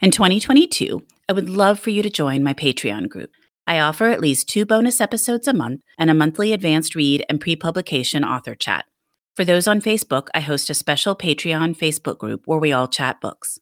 [0.00, 3.30] In 2022, I would love for you to join my Patreon group.
[3.66, 7.40] I offer at least two bonus episodes a month and a monthly advanced read and
[7.40, 8.86] pre publication author chat.
[9.36, 13.20] For those on Facebook, I host a special Patreon Facebook group where we all chat
[13.20, 13.58] books.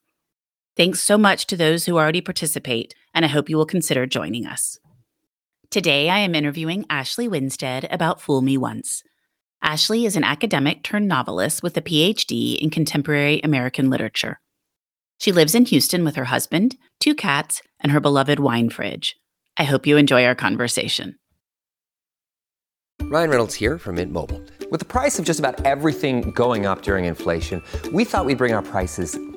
[0.74, 4.46] Thanks so much to those who already participate, and I hope you will consider joining
[4.46, 4.78] us.
[5.70, 9.02] Today, I am interviewing Ashley Winstead about Fool Me Once.
[9.62, 14.40] Ashley is an academic turned novelist with a PhD in contemporary American literature.
[15.22, 19.14] She lives in Houston with her husband, two cats, and her beloved wine fridge.
[19.56, 21.14] I hope you enjoy our conversation.
[23.02, 24.42] Ryan Reynolds here from Mint Mobile.
[24.72, 28.52] With the price of just about everything going up during inflation, we thought we'd bring
[28.52, 29.16] our prices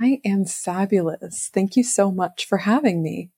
[0.00, 1.50] I am fabulous.
[1.52, 3.30] Thank you so much for having me.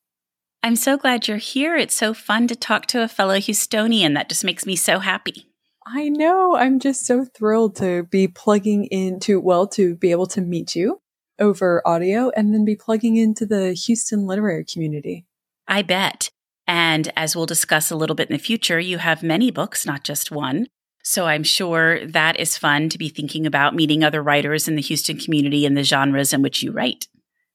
[0.62, 1.76] I'm so glad you're here.
[1.76, 4.14] It's so fun to talk to a fellow Houstonian.
[4.14, 5.48] That just makes me so happy.
[5.84, 6.54] I know.
[6.54, 11.00] I'm just so thrilled to be plugging into, well, to be able to meet you
[11.40, 15.26] over audio and then be plugging into the Houston literary community.
[15.66, 16.30] I bet.
[16.68, 20.04] And as we'll discuss a little bit in the future, you have many books, not
[20.04, 20.68] just one.
[21.02, 24.82] So I'm sure that is fun to be thinking about meeting other writers in the
[24.82, 27.08] Houston community and the genres in which you write.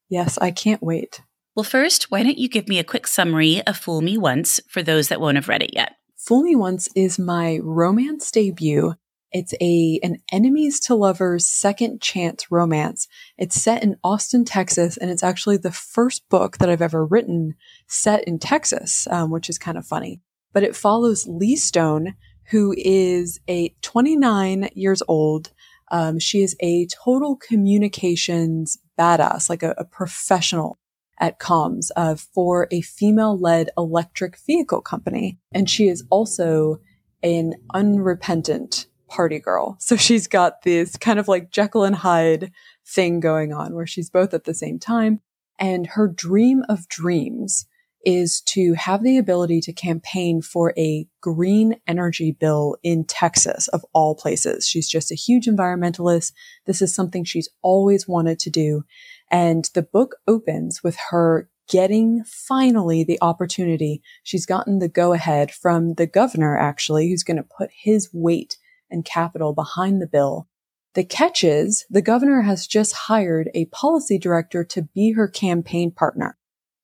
[0.10, 1.22] Yes, I can't wait.
[1.56, 4.84] Well, first, why don't you give me a quick summary of Fool Me Once for
[4.84, 5.94] those that won't have read it yet?
[6.16, 8.94] Fool Me Once is my romance debut.
[9.32, 13.08] It's a an enemies to lovers second chance romance.
[13.38, 17.56] It's set in Austin, Texas, and it's actually the first book that I've ever written
[17.88, 20.22] set in Texas, um, which is kind of funny.
[20.54, 22.16] But it follows Lee Stone,
[22.50, 25.52] who is a 29 years old.
[25.92, 30.78] Um, she is a total communications badass, like a, a professional
[31.20, 36.80] at comms uh, for a female-led electric vehicle company, and she is also
[37.24, 39.78] an unrepentant party girl.
[39.80, 42.52] So she's got this kind of like Jekyll and Hyde
[42.86, 45.22] thing going on, where she's both at the same time.
[45.60, 47.66] And her dream of dreams
[48.08, 53.84] is to have the ability to campaign for a green energy bill in Texas of
[53.92, 54.66] all places.
[54.66, 56.32] She's just a huge environmentalist.
[56.66, 58.86] This is something she's always wanted to do.
[59.30, 64.02] And the book opens with her getting finally the opportunity.
[64.24, 68.58] She's gotten the go ahead from the governor, actually, who's going to put his weight
[68.90, 70.48] and capital behind the bill.
[70.94, 75.92] The catch is the governor has just hired a policy director to be her campaign
[75.92, 76.37] partner.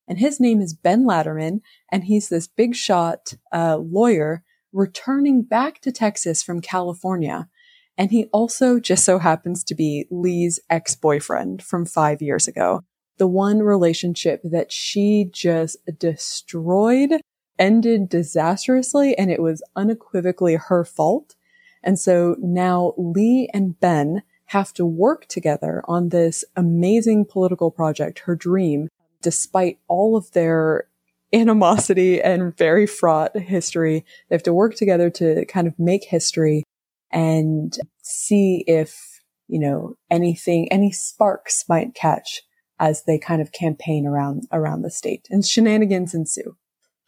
[0.06, 1.60] And his name is Ben Latterman,
[1.90, 4.42] and he's this big shot uh, lawyer
[4.72, 7.48] returning back to Texas from California.
[7.96, 12.82] And he also just so happens to be Lee's ex-boyfriend from five years ago.
[13.18, 17.20] The one relationship that she just destroyed
[17.56, 21.36] ended disastrously and it was unequivocally her fault.
[21.84, 28.20] And so now Lee and Ben have to work together on this amazing political project,
[28.20, 28.88] her dream,
[29.24, 30.86] despite all of their
[31.32, 34.04] animosity and very fraught history.
[34.28, 36.62] They have to work together to kind of make history
[37.10, 42.42] and see if, you know, anything, any sparks might catch
[42.78, 46.56] as they kind of campaign around, around the state and shenanigans ensue.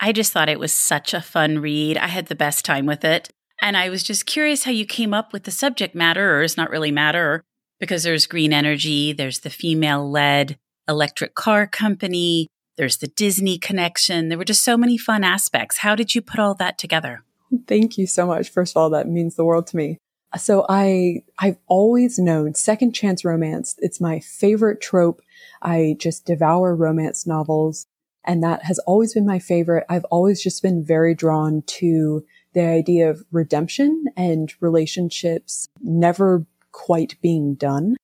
[0.01, 1.97] I just thought it was such a fun read.
[1.97, 3.31] I had the best time with it.
[3.63, 6.57] And I was just curious how you came up with the subject matter, or it's
[6.57, 7.43] not really matter,
[7.81, 14.29] because there's green energy, there's the female led electric car company, there's the Disney connection.
[14.29, 15.79] There were just so many fun aspects.
[15.79, 17.23] How did you put all that together?
[17.67, 18.51] Thank you so much.
[18.51, 19.99] First of all, that means the world to me.
[20.37, 23.77] So I, I've always known second chance romance.
[23.79, 25.23] It's my favorite trope.
[25.63, 27.87] I just devour romance novels
[28.27, 29.85] and that has always been my favorite.
[29.89, 37.17] I've always just been very drawn to the idea of redemption and relationships never quite
[37.23, 37.97] being done.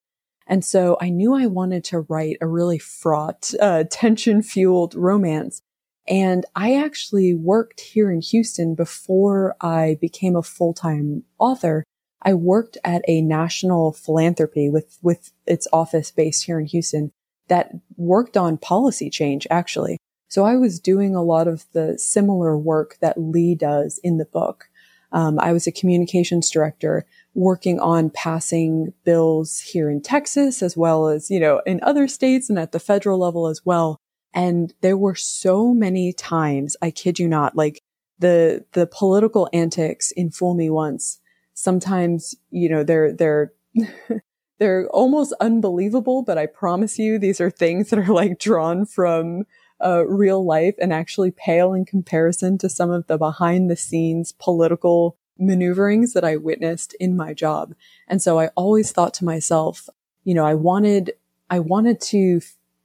[0.53, 5.63] And so I knew I wanted to write a really fraught, uh, tension fueled romance.
[6.07, 11.85] And I actually worked here in Houston before I became a full time author.
[12.21, 17.13] I worked at a national philanthropy with, with its office based here in Houston
[17.49, 19.97] that worked on policy change, actually.
[20.29, 24.27] So I was doing a lot of the similar work that Lee does in the
[24.27, 24.67] book.
[25.13, 31.09] Um, I was a communications director working on passing bills here in Texas, as well
[31.09, 33.99] as, you know, in other states and at the federal level as well.
[34.35, 37.81] And there were so many times, I kid you not, like
[38.19, 41.21] the, the political antics in Fool Me Once.
[41.55, 43.53] Sometimes, you know, they're, they're,
[44.59, 49.45] they're almost unbelievable, but I promise you, these are things that are like drawn from
[49.85, 54.33] uh, real life and actually pale in comparison to some of the behind the scenes
[54.33, 57.75] political maneuverings that I witnessed in my job.
[58.09, 59.89] And so I always thought to myself,
[60.25, 61.13] you know, I wanted,
[61.51, 62.41] I wanted to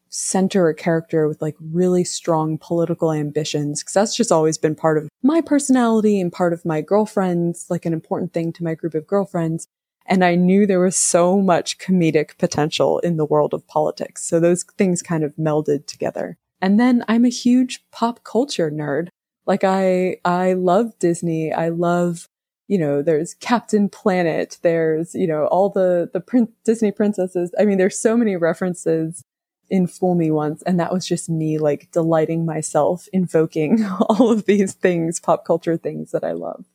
[0.09, 4.97] center a character with like really strong political ambitions because that's just always been part
[4.97, 8.95] of my personality and part of my girlfriends, like an important thing to my group
[8.95, 9.67] of girlfriends.
[10.05, 14.25] And I knew there was so much comedic potential in the world of politics.
[14.25, 16.37] So those things kind of melded together.
[16.61, 19.09] And then I'm a huge pop culture nerd.
[19.45, 21.53] Like I, I love Disney.
[21.53, 22.27] I love,
[22.67, 24.57] you know, there's Captain Planet.
[24.61, 27.53] There's, you know, all the, the prin- Disney princesses.
[27.59, 29.23] I mean, there's so many references
[29.69, 30.61] in Fool Me Once.
[30.63, 35.77] And that was just me like delighting myself, invoking all of these things, pop culture
[35.77, 36.65] things that I love.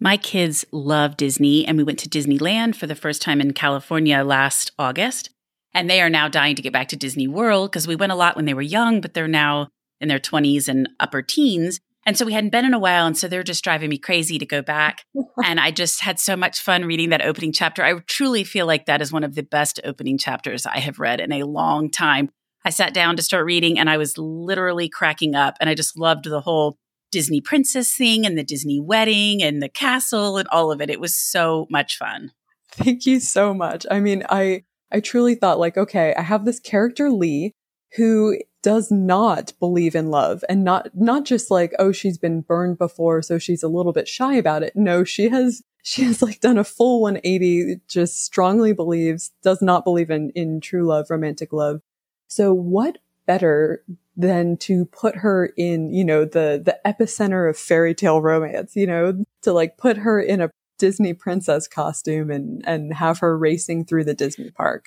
[0.00, 4.24] My kids love Disney, and we went to Disneyland for the first time in California
[4.24, 5.30] last August.
[5.74, 8.16] And they are now dying to get back to Disney World because we went a
[8.16, 9.68] lot when they were young, but they're now
[10.00, 11.80] in their 20s and upper teens.
[12.04, 13.06] And so we hadn't been in a while.
[13.06, 15.04] And so they're just driving me crazy to go back.
[15.44, 17.84] and I just had so much fun reading that opening chapter.
[17.84, 21.20] I truly feel like that is one of the best opening chapters I have read
[21.20, 22.30] in a long time.
[22.64, 25.56] I sat down to start reading and I was literally cracking up.
[25.60, 26.76] And I just loved the whole
[27.12, 30.90] Disney princess thing and the Disney wedding and the castle and all of it.
[30.90, 32.32] It was so much fun.
[32.72, 33.86] Thank you so much.
[33.90, 37.52] I mean, I I truly thought like, okay, I have this character Lee
[37.96, 42.78] who does not believe in love and not, not just like, oh, she's been burned
[42.78, 43.20] before.
[43.22, 44.74] So she's a little bit shy about it.
[44.76, 49.84] No, she has, she has like done a full 180, just strongly believes, does not
[49.84, 51.80] believe in, in true love, romantic love.
[52.28, 53.84] So what better
[54.16, 58.86] than to put her in, you know, the, the epicenter of fairy tale romance, you
[58.86, 63.84] know, to like put her in a Disney princess costume and and have her racing
[63.84, 64.86] through the Disney park.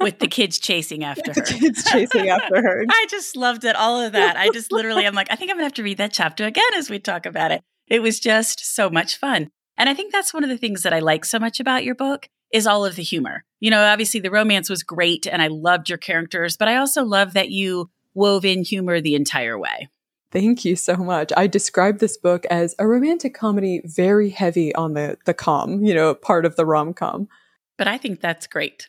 [0.00, 1.42] with the kids chasing after her.
[1.42, 2.84] Kids chasing after her.
[2.90, 3.74] I just loved it.
[3.74, 4.36] All of that.
[4.36, 6.74] I just literally, I'm like, I think I'm gonna have to read that chapter again
[6.76, 7.62] as we talk about it.
[7.88, 9.50] It was just so much fun.
[9.76, 11.94] And I think that's one of the things that I like so much about your
[11.94, 13.44] book is all of the humor.
[13.60, 17.04] You know, obviously the romance was great and I loved your characters, but I also
[17.04, 19.88] love that you wove in humor the entire way.
[20.32, 21.30] Thank you so much.
[21.36, 25.94] I describe this book as a romantic comedy very heavy on the, the com, you
[25.94, 27.28] know, part of the rom com.
[27.76, 28.88] But I think that's great.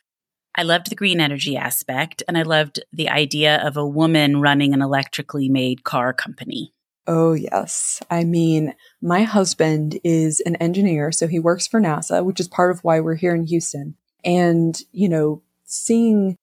[0.55, 4.73] I loved the green energy aspect and I loved the idea of a woman running
[4.73, 6.73] an electrically made car company.
[7.07, 8.01] Oh, yes.
[8.09, 12.71] I mean, my husband is an engineer, so he works for NASA, which is part
[12.71, 13.95] of why we're here in Houston.
[14.23, 16.37] And, you know, seeing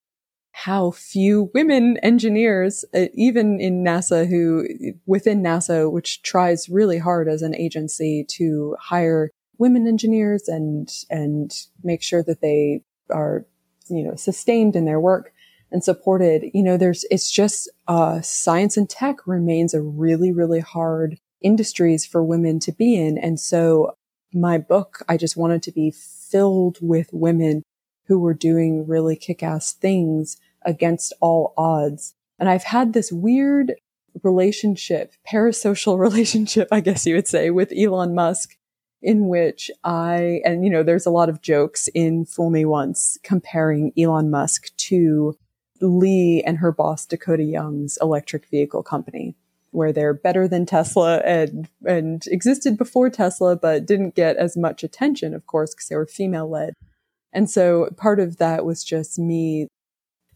[0.52, 4.66] how few women engineers, uh, even in NASA, who
[5.06, 11.52] within NASA, which tries really hard as an agency to hire women engineers and and
[11.84, 13.46] make sure that they are
[13.88, 15.32] you know sustained in their work
[15.70, 16.50] and supported.
[16.52, 22.04] You know, there's it's just uh, science and tech remains a really really hard industries
[22.04, 23.96] for women to be in, and so
[24.32, 27.62] my book I just wanted to be filled with women
[28.10, 32.12] who were doing really kick-ass things against all odds.
[32.40, 33.76] And I've had this weird
[34.24, 38.56] relationship, parasocial relationship, I guess you would say, with Elon Musk,
[39.00, 43.16] in which I, and you know, there's a lot of jokes in Fool Me Once
[43.22, 45.38] comparing Elon Musk to
[45.80, 49.36] Lee and her boss, Dakota Young's electric vehicle company.
[49.70, 54.82] where they're better than Tesla and and existed before Tesla, but didn't get as much
[54.82, 56.74] attention, of course, because they were female led.
[57.32, 59.68] And so part of that was just me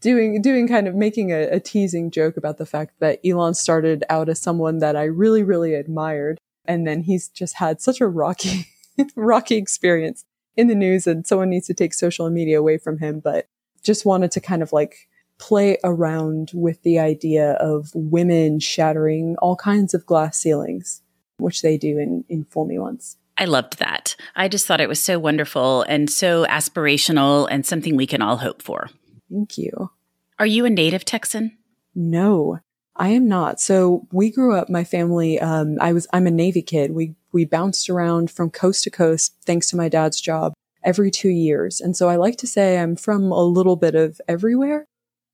[0.01, 4.03] doing doing kind of making a, a teasing joke about the fact that Elon started
[4.09, 8.07] out as someone that I really really admired, and then he's just had such a
[8.07, 8.67] rocky
[9.15, 10.23] rocky experience
[10.55, 13.19] in the news, and someone needs to take social media away from him.
[13.19, 13.47] But
[13.83, 19.55] just wanted to kind of like play around with the idea of women shattering all
[19.55, 21.01] kinds of glass ceilings,
[21.37, 23.17] which they do in, in Fool Me Once.
[23.37, 24.15] I loved that.
[24.35, 28.37] I just thought it was so wonderful and so aspirational and something we can all
[28.37, 28.89] hope for.
[29.29, 29.91] Thank you.
[30.39, 31.57] Are you a native Texan?
[31.93, 32.59] No,
[32.95, 33.59] I am not.
[33.59, 36.91] So we grew up, my family, um, I was, I'm a Navy kid.
[36.91, 41.29] We, we bounced around from coast to coast thanks to my dad's job every two
[41.29, 41.81] years.
[41.81, 44.85] And so I like to say I'm from a little bit of everywhere.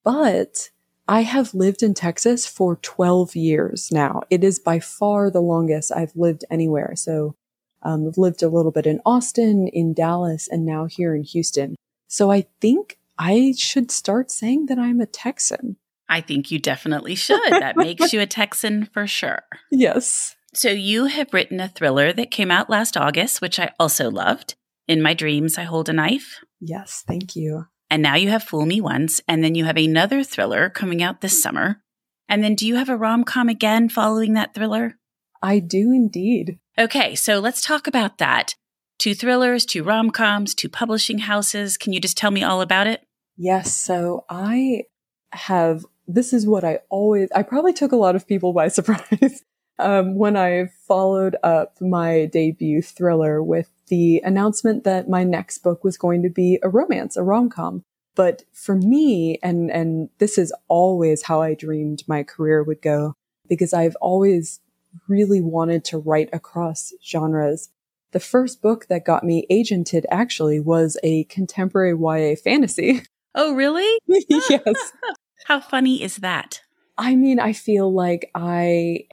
[0.03, 0.69] But
[1.07, 4.21] I have lived in Texas for 12 years now.
[4.29, 6.93] It is by far the longest I've lived anywhere.
[6.95, 7.35] So
[7.83, 11.75] um, I've lived a little bit in Austin, in Dallas, and now here in Houston.
[12.07, 15.77] So I think I should start saying that I'm a Texan.
[16.09, 17.39] I think you definitely should.
[17.51, 19.43] That makes you a Texan for sure.
[19.71, 20.35] Yes.
[20.53, 24.55] So you have written a thriller that came out last August, which I also loved.
[24.87, 26.39] In My Dreams, I Hold a Knife.
[26.59, 27.67] Yes, thank you.
[27.89, 31.21] And now you have Fool Me Once, and then you have another thriller coming out
[31.21, 31.81] this summer.
[32.27, 34.97] And then do you have a rom com again following that thriller?
[35.41, 36.59] I do indeed.
[36.77, 38.55] Okay, so let's talk about that.
[38.97, 41.77] Two thrillers, two rom coms, two publishing houses.
[41.77, 43.03] Can you just tell me all about it?
[43.35, 43.75] Yes.
[43.75, 44.83] So I
[45.31, 49.43] have, this is what I always, I probably took a lot of people by surprise
[49.79, 55.83] um, when I followed up my debut thriller with the announcement that my next book
[55.83, 57.83] was going to be a romance, a rom-com.
[58.15, 63.15] But for me, and, and this is always how I dreamed my career would go,
[63.47, 64.59] because I've always
[65.07, 67.69] really wanted to write across genres.
[68.11, 73.03] The first book that got me agented actually was a contemporary YA fantasy.
[73.33, 73.87] Oh, really?
[74.27, 74.91] yes.
[75.45, 76.59] How funny is that?
[76.97, 79.05] I mean, I feel like I,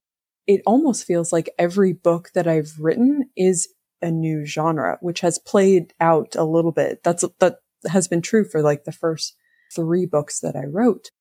[0.49, 3.69] it almost feels like every book that I've written is
[4.03, 7.05] a new genre, which has played out a little bit.
[7.05, 7.59] That's, that
[7.89, 9.37] has been true for like the first
[9.73, 11.13] three books that I wrote.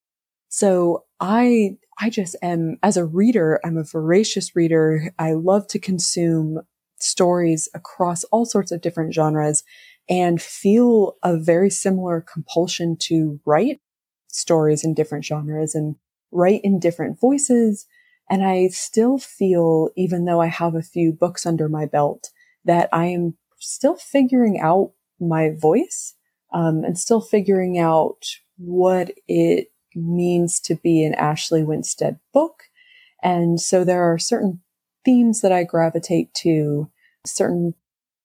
[0.49, 5.11] So I, I just am, as a reader, I'm a voracious reader.
[5.17, 6.59] I love to consume
[6.99, 9.63] stories across all sorts of different genres
[10.09, 13.79] and feel a very similar compulsion to write
[14.27, 15.95] stories in different genres and
[16.31, 17.87] write in different voices.
[18.29, 22.29] And I still feel, even though I have a few books under my belt,
[22.65, 26.13] that I am still figuring out my voice
[26.53, 28.25] um, and still figuring out
[28.57, 29.67] what it
[29.97, 32.63] means to be an Ashley Winstead book.
[33.23, 34.61] And so there are certain
[35.03, 36.89] themes that I gravitate to,
[37.25, 37.73] certain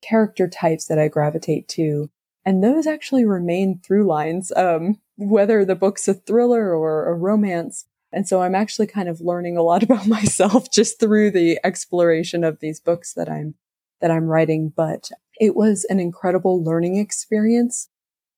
[0.02, 2.10] character types that I gravitate to.
[2.44, 7.86] And those actually remain through lines, um, whether the book's a thriller or a romance.
[8.12, 12.44] And so I'm actually kind of learning a lot about myself just through the exploration
[12.44, 13.54] of these books that I'm
[14.00, 17.88] that I'm writing, but it was an incredible learning experience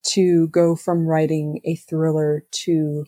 [0.08, 3.06] to go from writing a thriller to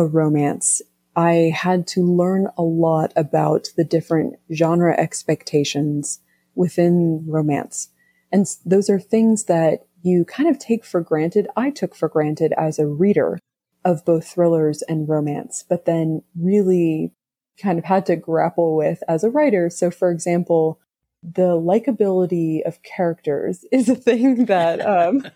[0.00, 0.80] a romance.
[1.14, 6.20] I had to learn a lot about the different genre expectations
[6.54, 7.90] within romance.
[8.32, 11.48] And those are things that you kind of take for granted.
[11.54, 13.38] I took for granted as a reader
[13.84, 17.12] of both thrillers and romance, but then really
[17.60, 19.68] kind of had to grapple with as a writer.
[19.68, 20.80] So for example,
[21.22, 25.26] the likability of characters is a thing that um,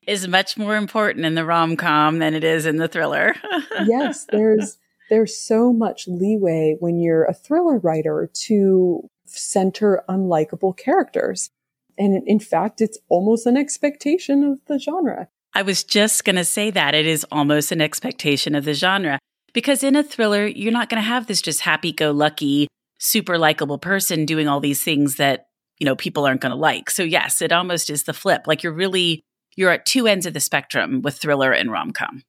[0.06, 3.34] is much more important in the rom com than it is in the thriller.
[3.86, 4.78] yes, there's
[5.10, 11.50] there's so much leeway when you're a thriller writer to center unlikable characters.
[11.96, 15.28] And in fact, it's almost an expectation of the genre.
[15.52, 19.20] I was just going to say that it is almost an expectation of the genre
[19.52, 22.66] because in a thriller, you're not going to have this just happy go lucky
[22.98, 25.46] super likable person doing all these things that,
[25.78, 26.90] you know, people aren't going to like.
[26.90, 28.42] So yes, it almost is the flip.
[28.46, 29.22] Like you're really
[29.56, 32.22] you're at two ends of the spectrum with thriller and rom-com.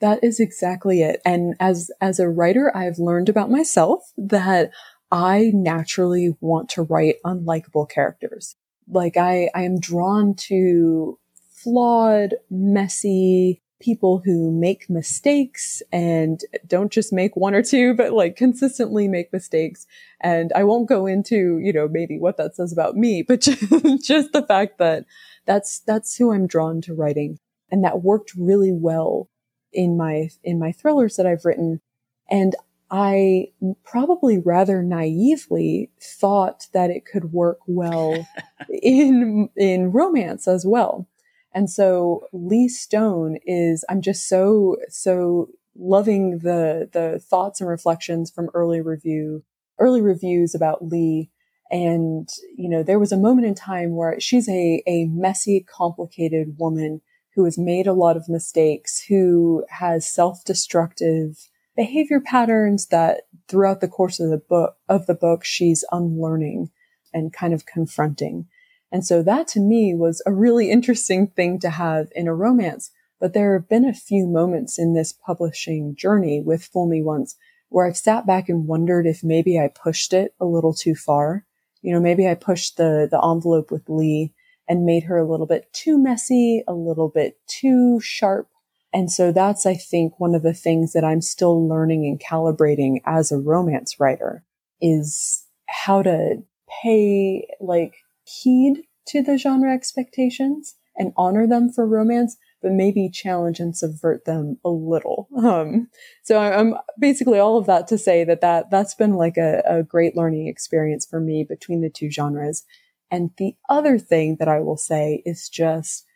[0.00, 1.20] That is exactly it.
[1.24, 4.70] And as as a writer, I've learned about myself that
[5.10, 8.56] I naturally want to write unlikable characters.
[8.88, 11.18] Like I I am drawn to
[11.62, 18.34] flawed, messy, people who make mistakes and don't just make one or two, but like
[18.34, 19.86] consistently make mistakes.
[20.20, 23.62] And I won't go into, you know, maybe what that says about me, but just,
[24.02, 25.04] just the fact that
[25.44, 27.38] that's, that's who I'm drawn to writing.
[27.70, 29.28] And that worked really well
[29.72, 31.82] in my, in my thrillers that I've written.
[32.30, 32.56] And
[32.90, 33.48] I
[33.84, 38.26] probably rather naively thought that it could work well
[38.70, 41.06] in, in romance as well.
[41.54, 48.30] And so Lee Stone is, I'm just so, so loving the, the thoughts and reflections
[48.30, 49.44] from early review,
[49.78, 51.30] early reviews about Lee.
[51.70, 56.56] And, you know, there was a moment in time where she's a, a messy, complicated
[56.58, 57.00] woman
[57.34, 63.88] who has made a lot of mistakes, who has self-destructive behavior patterns that throughout the
[63.88, 66.70] course of the book, of the book, she's unlearning
[67.12, 68.46] and kind of confronting.
[68.94, 72.92] And so that to me was a really interesting thing to have in a romance.
[73.18, 77.34] But there have been a few moments in this publishing journey with Fool Me Once
[77.70, 81.44] where I've sat back and wondered if maybe I pushed it a little too far.
[81.82, 84.32] You know, maybe I pushed the, the envelope with Lee
[84.68, 88.48] and made her a little bit too messy, a little bit too sharp.
[88.92, 93.00] And so that's, I think, one of the things that I'm still learning and calibrating
[93.04, 94.44] as a romance writer
[94.80, 96.44] is how to
[96.80, 103.60] pay like heed to the genre expectations and honor them for romance, but maybe challenge
[103.60, 105.28] and subvert them a little.
[105.36, 105.88] Um,
[106.22, 109.82] so I'm basically all of that to say that, that that's been like a, a
[109.82, 112.64] great learning experience for me between the two genres.
[113.10, 116.06] And the other thing that I will say is just,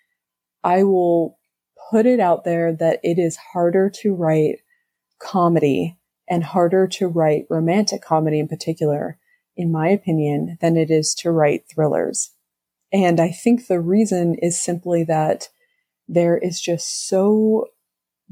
[0.65, 1.39] I will
[1.91, 4.61] put it out there that it is harder to write
[5.19, 5.99] comedy
[6.29, 9.19] and harder to write romantic comedy in particular,
[9.59, 12.31] in my opinion, than it is to write thrillers.
[12.93, 15.49] And I think the reason is simply that
[16.09, 17.67] there is just so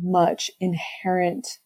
[0.00, 1.58] much inherent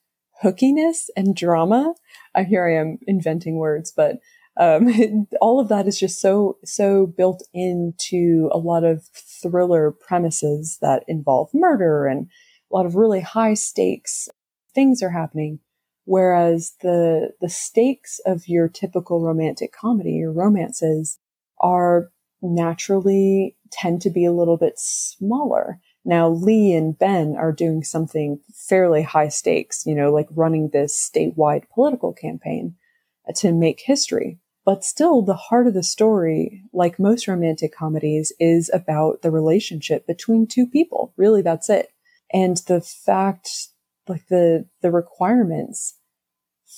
[0.42, 1.94] hookiness and drama.
[2.34, 4.16] I here I am inventing words, but
[4.56, 10.78] um, all of that is just so so built into a lot of thriller premises
[10.80, 12.28] that involve murder and
[12.72, 14.28] a lot of really high stakes
[14.74, 15.60] things are happening.
[16.10, 21.20] Whereas the the stakes of your typical romantic comedy, your romances,
[21.60, 22.10] are
[22.42, 25.78] naturally tend to be a little bit smaller.
[26.04, 30.98] Now, Lee and Ben are doing something fairly high stakes, you know, like running this
[30.98, 32.74] statewide political campaign
[33.28, 34.40] uh, to make history.
[34.64, 40.08] But still, the heart of the story, like most romantic comedies, is about the relationship
[40.08, 41.14] between two people.
[41.16, 41.92] Really, that's it.
[42.32, 43.68] And the fact,
[44.08, 45.94] like the, the requirements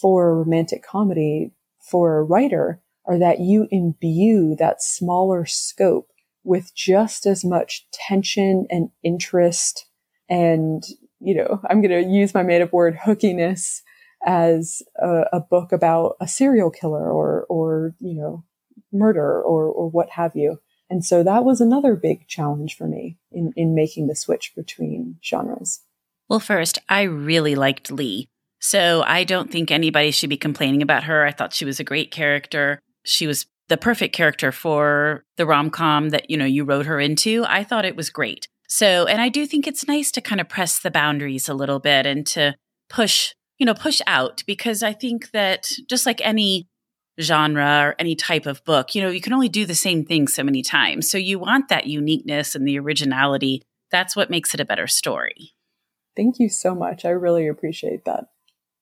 [0.01, 6.09] for a romantic comedy for a writer are that you imbue that smaller scope
[6.45, 9.87] with just as much tension and interest
[10.29, 10.83] and,
[11.21, 13.83] you know, I'm going to use my made up word hookiness
[14.25, 18.45] as a, a, book about a serial killer or, or, you know,
[18.93, 20.59] murder or, or what have you.
[20.89, 25.19] And so that was another big challenge for me in, in making the switch between
[25.23, 25.81] genres.
[26.29, 28.29] Well, first, I really liked Lee.
[28.63, 31.27] So I don't think anybody should be complaining about her.
[31.27, 32.79] I thought she was a great character.
[33.05, 37.45] She was the perfect character for the rom-com that you know you wrote her into.
[37.49, 38.47] I thought it was great.
[38.69, 41.79] So and i do think it's nice to kind of press the boundaries a little
[41.79, 42.55] bit and to
[42.89, 46.69] push you know push out because i think that just like any
[47.21, 50.29] genre or any type of book you know you can only do the same thing
[50.29, 51.11] so many times.
[51.11, 53.63] So you want that uniqueness and the originality.
[53.91, 55.53] That's what makes it a better story.
[56.17, 57.05] Thank you so much.
[57.05, 58.32] I really appreciate that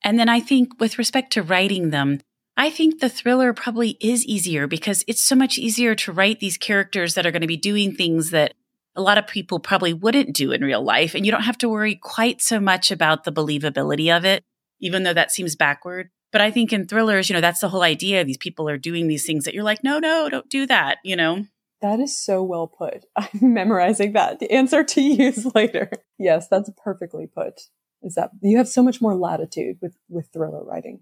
[0.05, 2.21] and then i think with respect to writing them
[2.57, 6.59] I think the thriller probably is easier because it's so much easier to write these
[6.59, 8.53] characters that are going to be doing things that
[8.95, 11.15] a lot of people probably wouldn't do in real life.
[11.15, 14.45] And you don't have to worry quite so much about the believability of it,
[14.79, 16.11] even though that seems backward.
[16.33, 18.25] But I think in thrillers, you know, that's the whole idea.
[18.25, 21.17] These people are doing these things that you're like, no, no, don't do that, you
[21.17, 21.47] know?
[21.81, 23.07] That is so well put.
[23.17, 24.39] I'm memorizing that.
[24.39, 25.91] The answer to use later.
[26.19, 27.63] Yes, that's perfectly put.
[28.03, 31.01] Is that you have so much more latitude with, with thriller writing.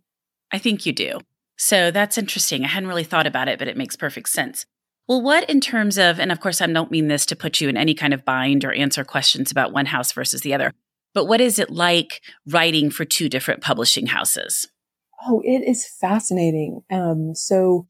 [0.53, 1.21] I think you do.
[1.57, 2.65] So that's interesting.
[2.65, 4.65] I hadn't really thought about it, but it makes perfect sense.
[5.09, 7.69] Well, what in terms of, and of course, I don't mean this to put you
[7.69, 10.73] in any kind of bind or answer questions about one house versus the other,
[11.15, 14.69] but what is it like writing for two different publishing houses?
[15.27, 16.83] Oh, it is fascinating.
[16.91, 17.89] Um, so,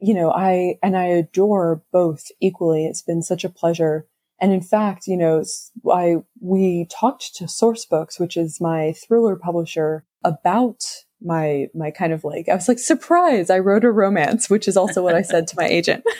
[0.00, 2.86] you know, I, and I adore both equally.
[2.86, 4.06] It's been such a pleasure.
[4.42, 5.44] And in fact, you know,
[5.90, 10.82] I, we talked to Sourcebooks, which is my thriller publisher about
[11.24, 14.76] my my kind of like I was like surprise I wrote a romance which is
[14.76, 16.04] also what I said to my agent.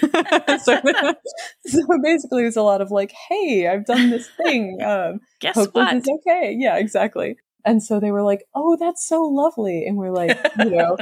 [0.63, 0.81] So,
[1.67, 5.57] so basically it was a lot of like hey I've done this thing um, guess
[5.57, 5.97] what?
[5.97, 6.55] is okay.
[6.57, 7.37] Yeah exactly.
[7.65, 9.85] And so they were like oh that's so lovely.
[9.87, 10.97] And we're like you know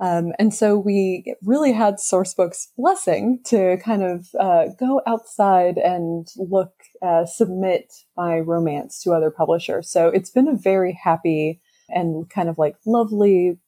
[0.00, 6.26] um, and so we really had Sourcebook's blessing to kind of uh, go outside and
[6.36, 12.28] look uh, submit my romance to other publishers so it's been a very happy and
[12.30, 13.58] kind of like lovely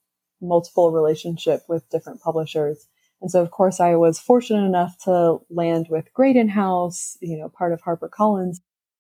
[0.43, 2.87] multiple relationship with different publishers.
[3.21, 7.49] And so, of course, I was fortunate enough to land with Graydon House, you know,
[7.49, 8.57] part of HarperCollins.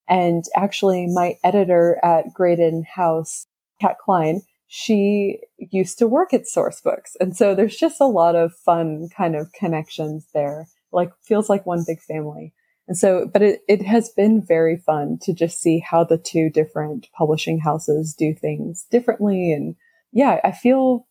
[0.09, 3.47] And actually, my editor at Graydon House,
[3.81, 4.43] Cat Clyne,
[4.75, 7.11] she used to work at Sourcebooks.
[7.21, 10.67] And so there's just a lot of fun kind of connections there.
[10.91, 12.55] Like, feels like one big family.
[12.89, 16.49] And so, but it, it has been very fun to just see how the two
[16.49, 19.53] different publishing houses do things differently.
[19.53, 19.77] And
[20.11, 21.07] yeah, I feel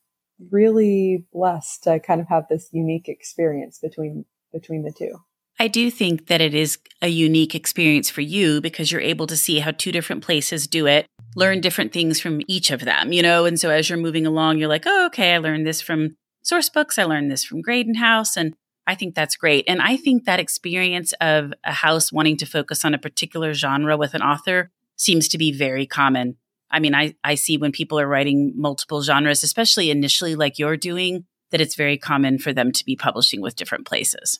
[0.50, 5.19] really blessed to kind of have this unique experience between, between the two.
[5.60, 9.38] I do think that it is a unique experience for you because you're able to
[9.38, 13.21] see how two different places do it, learn different things from each of them, you
[13.21, 13.45] know?
[13.45, 16.99] And so as you're moving along, you're like, oh, okay, I learned this from Sourcebooks.
[16.99, 18.35] I learned this from Graydon House.
[18.35, 18.55] And
[18.87, 19.65] I think that's great.
[19.67, 23.95] And I think that experience of a house wanting to focus on a particular genre
[23.95, 26.37] with an author seems to be very common.
[26.69, 30.77] I mean, I, I see when people are writing multiple genres, especially initially like you're
[30.77, 34.39] doing, that it's very common for them to be publishing with different places.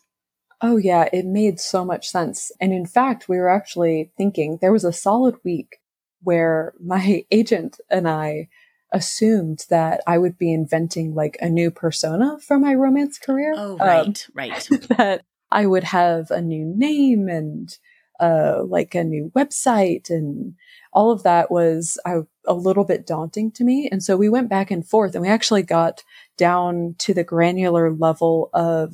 [0.62, 2.52] Oh, yeah, it made so much sense.
[2.62, 5.78] And in fact, we were actually thinking there was a solid week
[6.24, 8.50] where my agent and I
[8.94, 13.54] assumed that I would be inventing like a new persona for my romance career.
[13.56, 14.70] Oh, right, um, right.
[14.98, 17.78] that I would have a new name and
[18.20, 20.54] uh, like a new website and
[20.94, 23.90] all of that was uh, a little bit daunting to me.
[23.92, 26.04] And so we went back and forth and we actually got
[26.38, 28.94] down to the granular level of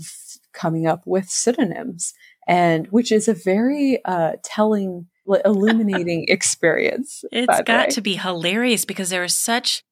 [0.53, 2.13] coming up with pseudonyms
[2.47, 5.07] and which is a very uh, telling
[5.45, 7.23] illuminating experience.
[7.31, 9.83] It's got to be hilarious because there are such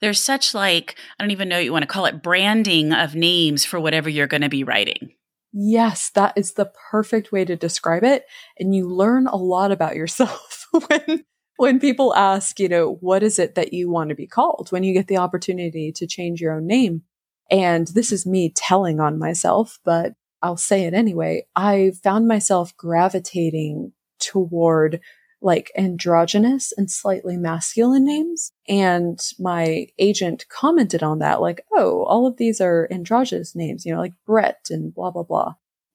[0.00, 3.14] there's such like I don't even know what you want to call it branding of
[3.14, 5.14] names for whatever you're going to be writing.
[5.52, 8.24] Yes, that is the perfect way to describe it
[8.58, 11.24] and you learn a lot about yourself when
[11.56, 14.82] when people ask, you know, what is it that you want to be called when
[14.82, 17.02] you get the opportunity to change your own name.
[17.50, 21.46] And this is me telling on myself, but I'll say it anyway.
[21.54, 25.00] I found myself gravitating toward
[25.42, 28.52] like androgynous and slightly masculine names.
[28.68, 33.92] And my agent commented on that, like, oh, all of these are androgynous names, you
[33.92, 35.54] know, like Brett and blah, blah, blah.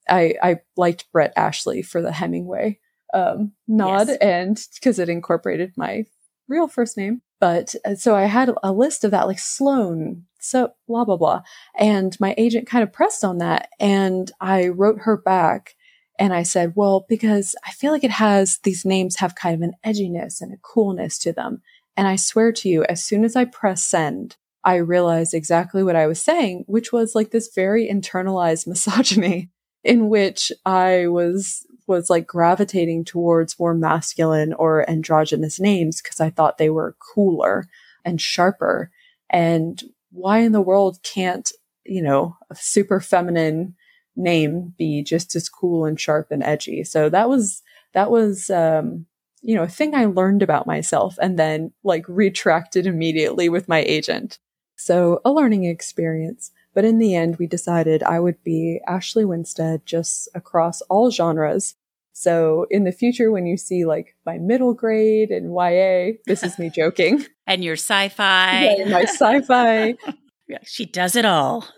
[0.09, 2.79] I, I liked Brett Ashley for the Hemingway
[3.13, 4.17] um, nod yes.
[4.21, 6.05] and because it incorporated my
[6.47, 7.21] real first name.
[7.39, 11.41] But uh, so I had a list of that, like Sloan, so blah, blah, blah.
[11.77, 13.69] And my agent kind of pressed on that.
[13.79, 15.75] And I wrote her back
[16.19, 19.61] and I said, well, because I feel like it has, these names have kind of
[19.61, 21.61] an edginess and a coolness to them.
[21.95, 25.95] And I swear to you, as soon as I press send, I realized exactly what
[25.95, 29.49] I was saying, which was like this very internalized misogyny
[29.83, 36.31] in which I was, was like gravitating towards more masculine or androgynous names because I
[36.31, 37.67] thought they were cooler
[38.03, 38.91] and sharper.
[39.29, 41.49] And why in the world can't,
[41.85, 43.75] you know, a super feminine
[44.17, 46.83] name be just as cool and sharp and edgy.
[46.83, 47.61] So that was,
[47.93, 49.05] that was, um,
[49.41, 53.79] you know, a thing I learned about myself and then like retracted immediately with my
[53.79, 54.39] agent.
[54.75, 56.51] So a learning experience.
[56.73, 61.75] But in the end, we decided I would be Ashley Winstead just across all genres.
[62.13, 66.59] So in the future, when you see like my middle grade and YA, this is
[66.59, 67.25] me joking.
[67.47, 68.75] and your sci-fi.
[68.77, 69.95] Yeah, my sci-fi.
[70.47, 71.67] yeah, she does it all.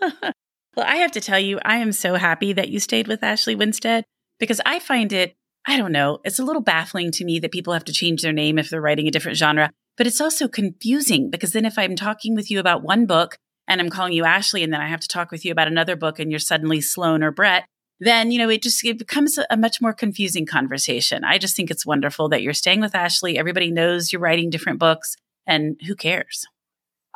[0.80, 3.54] Well, I have to tell you, I am so happy that you stayed with Ashley
[3.54, 4.06] Winstead
[4.38, 5.34] because I find it,
[5.66, 8.32] I don't know, it's a little baffling to me that people have to change their
[8.32, 11.96] name if they're writing a different genre, but it's also confusing because then if I'm
[11.96, 13.36] talking with you about one book
[13.68, 15.96] and I'm calling you Ashley and then I have to talk with you about another
[15.96, 17.66] book and you're suddenly Sloan or Brett,
[17.98, 21.24] then, you know, it just it becomes a, a much more confusing conversation.
[21.24, 23.36] I just think it's wonderful that you're staying with Ashley.
[23.36, 25.14] Everybody knows you're writing different books
[25.46, 26.46] and who cares?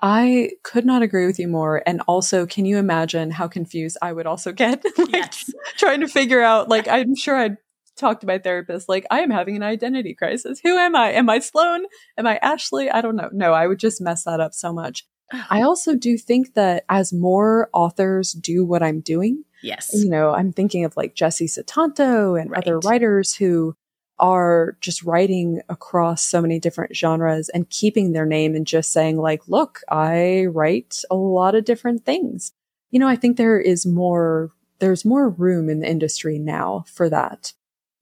[0.07, 1.83] I could not agree with you more.
[1.87, 4.85] And also, can you imagine how confused I would also get?
[4.99, 5.51] like, yes.
[5.79, 7.57] Trying to figure out, like, I'm sure I'd
[7.97, 10.61] talk to my therapist, like, I am having an identity crisis.
[10.63, 11.13] Who am I?
[11.13, 11.87] Am I Sloan?
[12.19, 12.91] Am I Ashley?
[12.91, 13.31] I don't know.
[13.33, 15.07] No, I would just mess that up so much.
[15.49, 20.35] I also do think that as more authors do what I'm doing, yes, you know,
[20.35, 22.63] I'm thinking of like Jesse Sutanto and right.
[22.63, 23.75] other writers who
[24.19, 29.19] are just writing across so many different genres and keeping their name and just saying
[29.19, 32.53] like, look, I write a lot of different things.
[32.91, 37.09] You know, I think there is more, there's more room in the industry now for
[37.11, 37.53] that.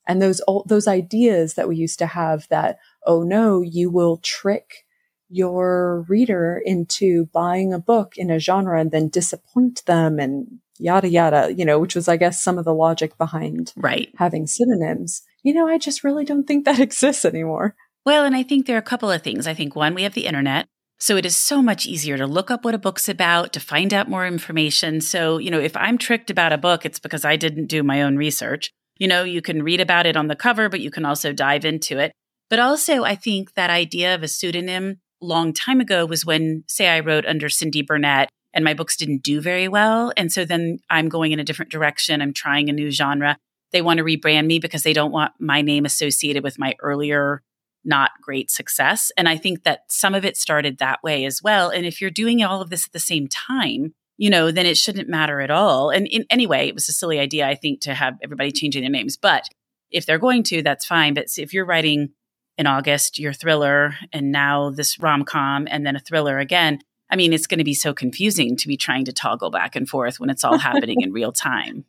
[0.07, 4.85] And those, those ideas that we used to have that, oh no, you will trick
[5.29, 11.09] your reader into buying a book in a genre and then disappoint them and yada
[11.09, 14.11] yada, you know, which was, I guess, some of the logic behind right.
[14.18, 17.74] having pseudonyms you know, I just really don't think that exists anymore.
[18.05, 19.46] Well, and I think there are a couple of things.
[19.46, 20.66] I think one, we have the internet.
[20.98, 23.92] So it is so much easier to look up what a book's about, to find
[23.92, 25.00] out more information.
[25.00, 28.02] So, you know, if I'm tricked about a book, it's because I didn't do my
[28.02, 28.70] own research.
[28.98, 31.64] You know, you can read about it on the cover, but you can also dive
[31.64, 32.12] into it.
[32.48, 36.88] But also, I think that idea of a pseudonym long time ago was when, say,
[36.88, 40.12] I wrote under Cindy Burnett and my books didn't do very well.
[40.16, 42.20] And so then I'm going in a different direction.
[42.20, 43.38] I'm trying a new genre.
[43.72, 47.42] They want to rebrand me because they don't want my name associated with my earlier
[47.85, 49.11] not great success.
[49.16, 51.70] And I think that some of it started that way as well.
[51.70, 54.76] And if you're doing all of this at the same time, you know, then it
[54.76, 55.90] shouldn't matter at all.
[55.90, 58.90] And in anyway, it was a silly idea, I think, to have everybody changing their
[58.90, 59.16] names.
[59.16, 59.46] But
[59.90, 61.14] if they're going to, that's fine.
[61.14, 62.11] But if you're writing
[62.58, 66.80] in August your thriller and now this rom com and then a thriller again,
[67.11, 69.88] I mean, it's going to be so confusing to be trying to toggle back and
[69.88, 71.85] forth when it's all happening in real time.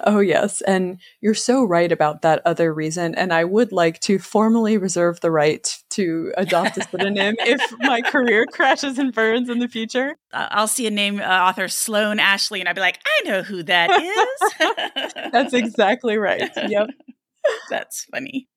[0.08, 0.60] Oh, yes.
[0.62, 3.14] And you're so right about that other reason.
[3.14, 8.00] And I would like to formally reserve the right to adopt a pseudonym if my
[8.00, 10.16] career crashes and burns in the future.
[10.32, 13.62] I'll see a name, uh, author Sloan Ashley, and I'll be like, I know who
[13.64, 15.14] that is.
[15.32, 16.50] That's exactly right.
[16.56, 16.90] Yep.
[17.70, 18.48] That's funny.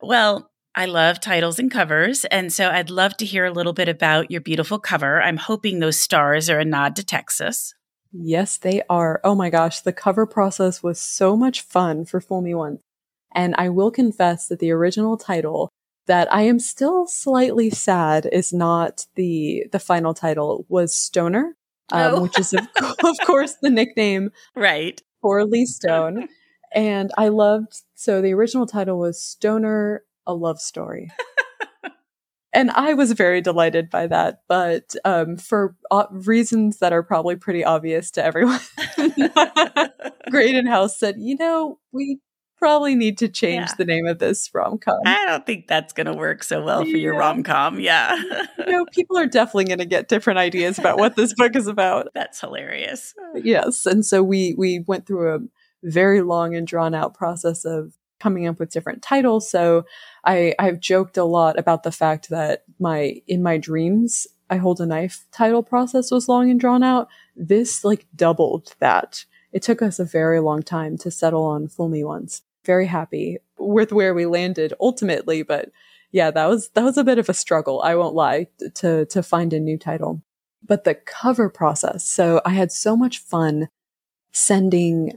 [0.00, 2.24] Well, I love titles and covers.
[2.26, 5.20] And so I'd love to hear a little bit about your beautiful cover.
[5.20, 7.74] I'm hoping those stars are a nod to Texas.
[8.12, 9.20] Yes, they are.
[9.22, 12.80] Oh my gosh, the cover process was so much fun for Fool Me Once.
[13.32, 15.70] And I will confess that the original title
[16.06, 21.56] that I am still slightly sad is not the the final title was Stoner,
[21.92, 22.22] um, oh.
[22.22, 22.66] which is of,
[23.04, 26.28] of course the nickname right for Lee Stone.
[26.72, 31.10] and I loved so the original title was Stoner, a love story.
[32.52, 34.42] and I was very delighted by that.
[34.48, 38.60] But um, for uh, reasons that are probably pretty obvious to everyone,
[40.30, 42.18] Graydon House said, "You know, we
[42.56, 43.74] probably need to change yeah.
[43.78, 46.82] the name of this rom com." I don't think that's going to work so well
[46.82, 46.96] for yeah.
[46.96, 47.78] your rom com.
[47.78, 51.54] Yeah, you know, people are definitely going to get different ideas about what this book
[51.54, 52.08] is about.
[52.14, 53.14] That's hilarious.
[53.36, 55.38] Yes, and so we we went through a
[55.82, 59.50] very long and drawn out process of coming up with different titles.
[59.50, 59.84] So
[60.24, 64.80] I, I've joked a lot about the fact that my, in my dreams, I hold
[64.80, 67.08] a knife title process was long and drawn out.
[67.34, 69.24] This like doubled that.
[69.52, 72.42] It took us a very long time to settle on Fool Me Once.
[72.64, 75.70] Very happy with where we landed ultimately, but
[76.12, 77.80] yeah, that was that was a bit of a struggle.
[77.82, 80.22] I won't lie to to find a new title.
[80.66, 82.04] But the cover process.
[82.04, 83.68] So I had so much fun
[84.32, 85.14] sending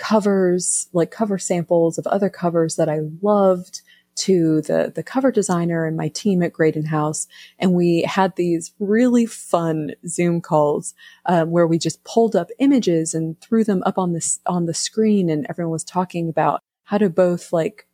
[0.00, 3.82] covers, like cover samples of other covers that I loved
[4.16, 7.28] to the, the cover designer and my team at Graydon House.
[7.58, 10.94] And we had these really fun Zoom calls,
[11.26, 14.74] um, where we just pulled up images and threw them up on the, on the
[14.74, 15.28] screen.
[15.28, 17.86] And everyone was talking about how to both like,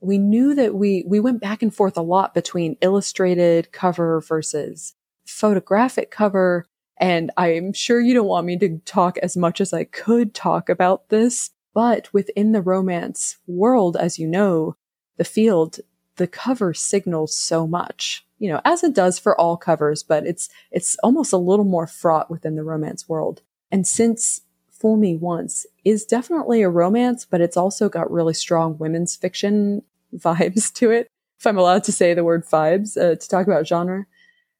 [0.00, 4.94] we knew that we, we went back and forth a lot between illustrated cover versus
[5.26, 6.64] photographic cover
[7.00, 10.68] and I'm sure you don't want me to talk as much as I could talk
[10.68, 14.76] about this, but within the romance world, as you know,
[15.16, 15.78] the field,
[16.16, 20.50] the cover signals so much, you know, as it does for all covers, but it's,
[20.70, 23.40] it's almost a little more fraught within the romance world.
[23.72, 28.76] And since Fool Me Once is definitely a romance, but it's also got really strong
[28.76, 29.82] women's fiction
[30.14, 31.08] vibes to it.
[31.38, 34.04] If I'm allowed to say the word vibes uh, to talk about genre,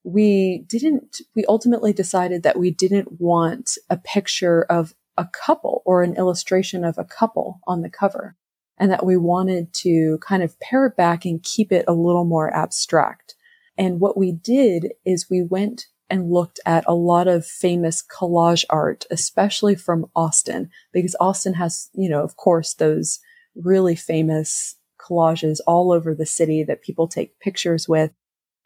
[0.04, 6.02] we didn't, we ultimately decided that we didn't want a picture of a couple or
[6.02, 8.36] an illustration of a couple on the cover
[8.78, 12.24] and that we wanted to kind of pare it back and keep it a little
[12.24, 13.34] more abstract.
[13.76, 18.64] And what we did is we went and looked at a lot of famous collage
[18.68, 23.20] art, especially from Austin, because Austin has, you know, of course, those
[23.54, 28.10] really famous collages all over the city that people take pictures with.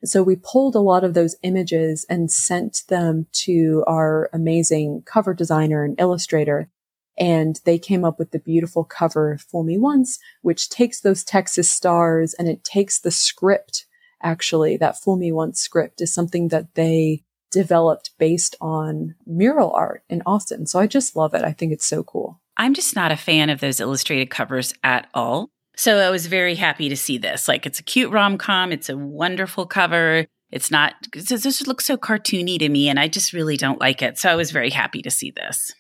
[0.02, 5.34] So we pulled a lot of those images and sent them to our amazing cover
[5.34, 6.68] designer and illustrator.
[7.18, 11.70] And they came up with the beautiful cover Fool Me Once, which takes those Texas
[11.70, 13.86] stars and it takes the script.
[14.22, 20.02] Actually, that Fool Me Once script is something that they developed based on mural art
[20.08, 20.66] in Austin.
[20.66, 21.44] So I just love it.
[21.44, 22.40] I think it's so cool.
[22.56, 25.50] I'm just not a fan of those illustrated covers at all.
[25.76, 27.48] So I was very happy to see this.
[27.48, 28.72] Like it's a cute rom com.
[28.72, 30.26] It's a wonderful cover.
[30.50, 34.02] It's not, it just looks so cartoony to me and I just really don't like
[34.02, 34.18] it.
[34.18, 35.72] So I was very happy to see this.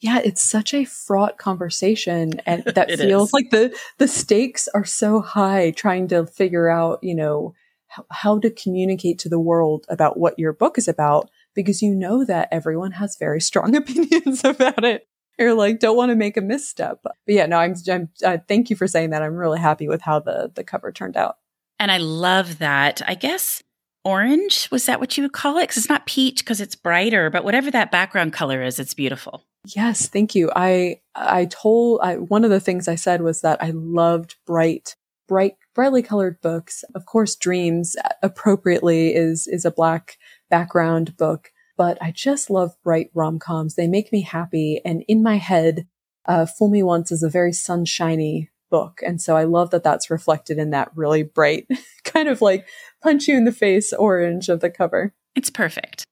[0.00, 3.32] Yeah, it's such a fraught conversation and that feels is.
[3.32, 7.54] like the the stakes are so high trying to figure out, you know,
[7.88, 11.94] how, how to communicate to the world about what your book is about because you
[11.94, 15.06] know that everyone has very strong opinions about it
[15.40, 17.00] you're like don't want to make a misstep.
[17.02, 19.22] But yeah, no, I'm, I'm uh, thank you for saying that.
[19.22, 21.36] I'm really happy with how the the cover turned out.
[21.78, 23.00] And I love that.
[23.06, 23.62] I guess
[24.04, 24.68] orange.
[24.70, 25.62] Was that what you would call it?
[25.62, 29.44] Because it's not peach because it's brighter, but whatever that background color is, it's beautiful.
[29.66, 30.50] Yes, thank you.
[30.54, 34.96] I I told I, one of the things I said was that I loved bright,
[35.28, 36.84] bright, brightly colored books.
[36.94, 43.10] Of course, Dreams appropriately is is a black background book, but I just love bright
[43.14, 43.74] rom coms.
[43.74, 45.86] They make me happy, and in my head,
[46.26, 50.10] uh, "Fool Me Once" is a very sunshiny book, and so I love that that's
[50.10, 51.66] reflected in that really bright,
[52.04, 52.68] kind of like
[53.02, 55.14] punch you in the face orange of the cover.
[55.34, 56.04] It's perfect.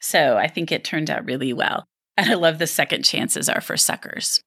[0.00, 1.86] So I think it turned out really well.
[2.16, 4.40] And I love the second chances are for suckers.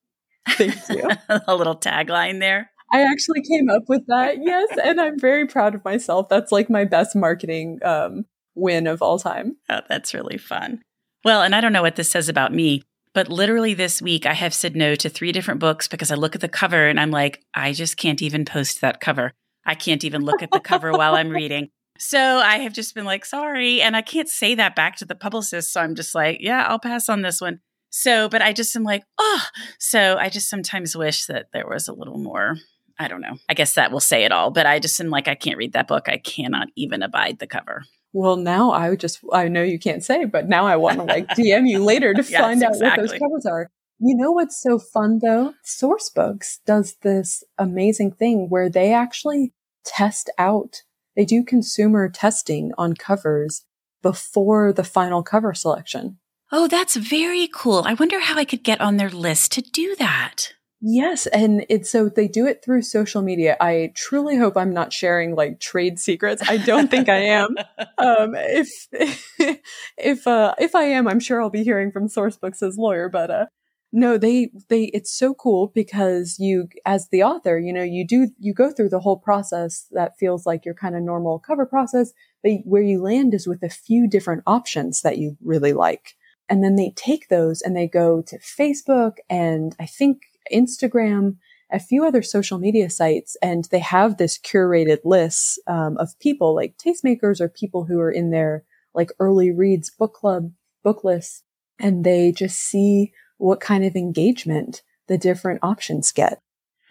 [0.48, 1.10] Thank you.
[1.46, 2.72] a little tagline there.
[2.94, 4.38] I actually came up with that.
[4.42, 4.70] Yes.
[4.82, 6.30] And I'm very proud of myself.
[6.30, 8.24] That's like my best marketing um,
[8.60, 9.58] win of all time.
[9.70, 10.82] Oh, that's really fun.
[11.24, 14.34] Well, and I don't know what this says about me, but literally this week I
[14.34, 17.12] have said no to three different books because I look at the cover and I'm
[17.12, 19.34] like, I just can't even post that cover.
[19.66, 21.70] I can't even look at the cover while I'm reading.
[22.00, 23.82] So I have just been like, sorry.
[23.82, 25.74] And I can't say that back to the publicist.
[25.74, 27.60] So I'm just like, yeah, I'll pass on this one.
[27.90, 29.46] So, but I just am like, oh,
[29.80, 32.56] so I just sometimes wish that there was a little more.
[32.98, 33.38] I don't know.
[33.50, 34.50] I guess that will say it all.
[34.52, 36.08] But I just am like, I can't read that book.
[36.08, 37.84] I cannot even abide the cover.
[38.14, 41.28] Well, now I just, I know you can't say, but now I want to like
[41.30, 43.04] DM you later to yes, find out exactly.
[43.04, 43.70] what those covers are.
[44.00, 45.54] You know what's so fun though?
[45.66, 50.84] Sourcebooks does this amazing thing where they actually test out
[51.20, 53.66] they do consumer testing on covers
[54.02, 56.18] before the final cover selection.
[56.50, 57.84] Oh, that's very cool.
[57.86, 60.54] I wonder how I could get on their list to do that.
[60.82, 63.58] Yes, and it's so they do it through social media.
[63.60, 66.42] I truly hope I'm not sharing like trade secrets.
[66.48, 67.56] I don't think I am.
[67.98, 68.88] Um, if
[69.98, 73.10] if uh, if I am, I'm sure I'll be hearing from Sourcebooks as lawyer.
[73.10, 73.46] But uh,
[73.92, 78.30] no, they, they, it's so cool because you, as the author, you know, you do,
[78.38, 82.14] you go through the whole process that feels like your kind of normal cover process,
[82.44, 86.16] but where you land is with a few different options that you really like.
[86.48, 90.22] And then they take those and they go to Facebook and I think
[90.54, 91.38] Instagram,
[91.72, 96.56] a few other social media sites, and they have this curated list um, of people
[96.56, 100.52] like tastemakers or people who are in their like early reads book club
[100.84, 101.44] book lists,
[101.80, 106.42] and they just see what kind of engagement the different options get.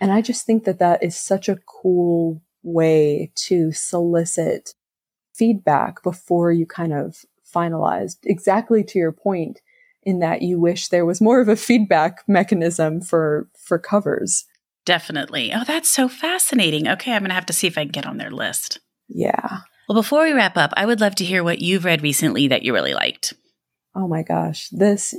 [0.01, 4.75] And I just think that that is such a cool way to solicit
[5.35, 8.17] feedback before you kind of finalize.
[8.25, 9.61] Exactly to your point
[10.09, 14.47] in that you wish there was more of a feedback mechanism for for covers.
[14.87, 15.53] Definitely.
[15.53, 16.89] Oh, that's so fascinating.
[16.89, 18.81] Okay, I'm going to have to see if I can get on their list.
[19.07, 19.59] Yeah.
[19.87, 22.63] Well, before we wrap up, I would love to hear what you've read recently that
[22.63, 23.35] you really liked.
[23.95, 24.71] Oh my gosh.
[24.71, 25.15] This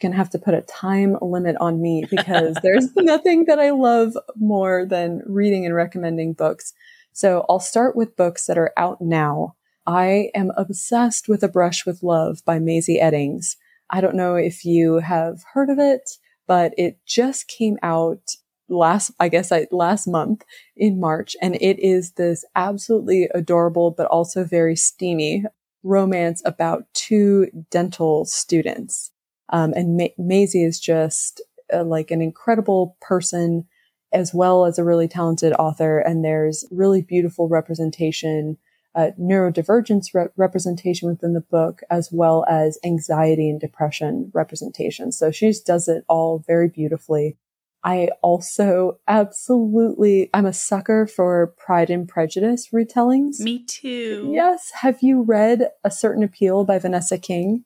[0.00, 3.72] going to have to put a time limit on me because there's nothing that I
[3.72, 6.72] love more than reading and recommending books.
[7.12, 9.56] So I'll start with books that are out now.
[9.86, 13.56] I am obsessed with A Brush with Love by Mazey Eddings.
[13.90, 16.10] I don't know if you have heard of it,
[16.46, 18.36] but it just came out
[18.68, 20.44] last, I guess I, last month
[20.76, 21.36] in March.
[21.42, 25.44] And it is this absolutely adorable, but also very steamy
[25.82, 29.10] romance about two dental students.
[29.48, 33.66] Um, and Ma- Mazey is just uh, like an incredible person
[34.12, 35.98] as well as a really talented author.
[35.98, 38.58] And there's really beautiful representation,
[38.94, 45.12] uh, neurodivergence re- representation within the book, as well as anxiety and depression representation.
[45.12, 47.36] So she does it all very beautifully.
[47.82, 53.40] I also absolutely, I'm a sucker for Pride and Prejudice retellings.
[53.40, 54.30] Me too.
[54.34, 54.70] Yes.
[54.82, 57.64] Have you read A Certain Appeal by Vanessa King?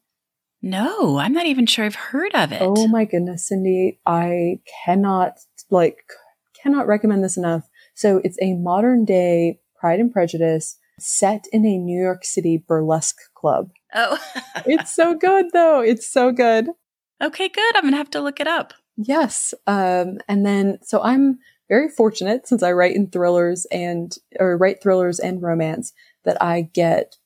[0.63, 2.63] No, I'm not even sure I've heard of it.
[2.63, 3.99] Oh my goodness, Cindy.
[4.07, 6.05] I cannot, like,
[6.63, 7.69] cannot recommend this enough.
[7.95, 13.21] So it's a modern day Pride and Prejudice set in a New York City burlesque
[13.35, 13.71] club.
[13.95, 14.19] Oh,
[14.67, 15.81] it's so good though.
[15.81, 16.69] It's so good.
[17.23, 17.77] Okay, good.
[17.77, 18.75] I'm going to have to look it up.
[18.97, 19.55] Yes.
[19.67, 24.83] Um, and then, so I'm very fortunate since I write in thrillers and, or write
[24.83, 25.93] thrillers and romance
[26.25, 27.17] that I get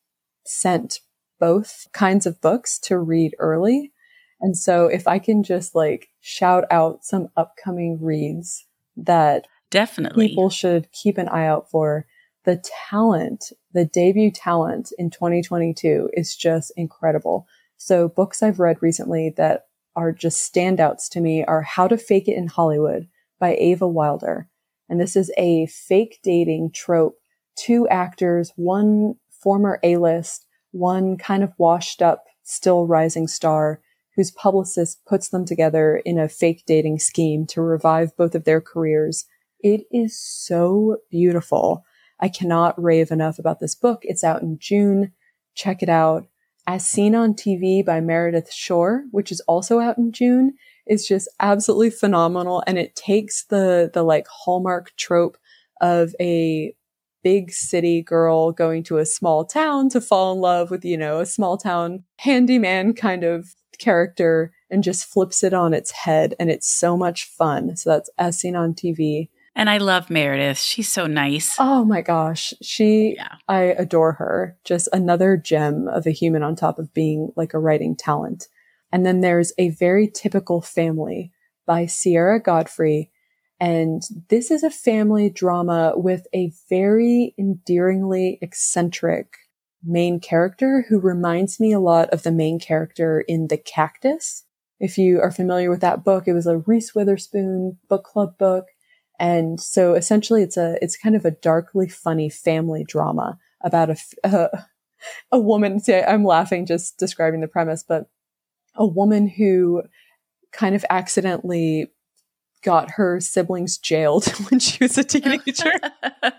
[0.47, 1.01] sent
[1.41, 3.93] both kinds of books to read early.
[4.41, 8.67] And so if I can just like shout out some upcoming reads
[8.97, 12.07] that definitely people should keep an eye out for,
[12.45, 17.47] the talent, the debut talent in 2022 is just incredible.
[17.77, 19.67] So books I've read recently that
[19.97, 23.09] are just standouts to me are How to Fake It in Hollywood
[23.39, 24.49] by Ava Wilder.
[24.89, 27.17] And this is a fake dating trope.
[27.57, 33.81] Two actors, one former A-list one kind of washed up, still rising star
[34.17, 38.61] whose publicist puts them together in a fake dating scheme to revive both of their
[38.61, 39.27] careers.
[39.61, 41.85] It is so beautiful.
[42.21, 44.01] I cannot rave enough about this book.
[44.03, 45.13] It's out in June.
[45.55, 46.27] check it out.
[46.67, 50.53] As Seen on TV by Meredith Schorr, which is also out in June,
[50.87, 52.63] is just absolutely phenomenal.
[52.67, 55.39] And it takes the, the like hallmark trope
[55.81, 56.75] of a
[57.23, 61.21] big city girl going to a small town to fall in love with, you know,
[61.21, 66.35] a small town handyman kind of character and just flips it on its head.
[66.39, 67.77] And it's so much fun.
[67.77, 69.29] So that's as seen on TV.
[69.59, 70.61] And I love Meredith.
[70.61, 71.57] She's so nice.
[71.59, 72.55] Oh my gosh.
[72.63, 73.35] She, Yeah.
[73.49, 74.57] I adore her.
[74.65, 78.47] Just another gem of a human on top of being like a writing talent.
[78.93, 81.33] And then there's a very typical family
[81.67, 83.11] by Sierra Godfrey.
[83.59, 89.39] And this is a family drama with a very endearingly eccentric
[89.83, 94.45] main character who reminds me a lot of the main character in The Cactus.
[94.79, 98.67] If you are familiar with that book, it was a Reese Witherspoon book club book.
[99.19, 103.91] And so essentially it's a, it's kind of a darkly funny family drama about
[104.25, 104.51] a
[105.33, 105.81] a woman.
[105.81, 108.09] See, I'm laughing just describing the premise, but
[108.75, 109.83] a woman who
[110.53, 111.91] kind of accidentally
[112.63, 115.73] got her siblings jailed when she was a teenager.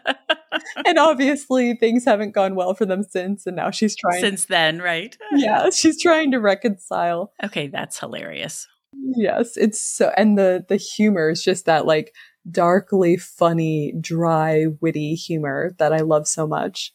[0.85, 3.45] and obviously things haven't gone well for them since.
[3.45, 5.17] And now she's trying, Since then, right?
[5.33, 7.33] yeah, she's trying to reconcile.
[7.43, 8.67] Okay, that's hilarious.
[8.93, 12.13] Yes, it's so, and the, the humor is just that like
[12.49, 16.93] darkly funny, dry, witty humor that I love so much.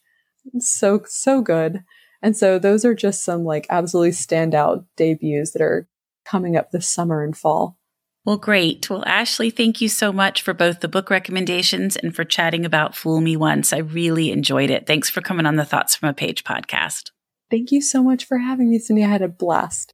[0.53, 1.83] It's so, so good.
[2.21, 5.87] And so those are just some like absolutely standout debuts that are
[6.25, 7.77] coming up this summer and fall.
[8.25, 8.89] Well, great.
[8.89, 12.95] Well, Ashley, thank you so much for both the book recommendations and for chatting about
[12.95, 13.71] Fool Me Once.
[13.71, 14.87] I really enjoyed it.
[14.87, 17.11] Thanks for coming on the Thoughts from a Page podcast.
[17.51, 19.03] Thank you so much for having me, Cindy.
[19.03, 19.93] I had a blast.